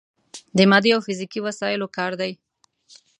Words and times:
د 0.57 0.59
مادي 0.69 0.91
او 0.95 1.01
فزیکي 1.07 1.39
وسايلو 1.47 1.87
کار 1.97 2.11
دی. 2.21 2.31